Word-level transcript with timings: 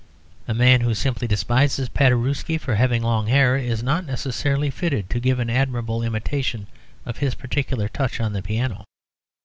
A 0.47 0.55
man 0.55 0.81
who 0.81 0.95
simply 0.95 1.27
despises 1.27 1.87
Paderewski 1.87 2.57
for 2.57 2.73
having 2.73 3.03
long 3.03 3.27
hair 3.27 3.55
is 3.55 3.83
not 3.83 4.03
necessarily 4.03 4.71
fitted 4.71 5.11
to 5.11 5.19
give 5.19 5.37
an 5.37 5.47
admirable 5.51 6.01
imitation 6.01 6.65
of 7.05 7.17
his 7.19 7.35
particular 7.35 7.87
touch 7.87 8.19
on 8.19 8.33
the 8.33 8.41
piano. 8.41 8.85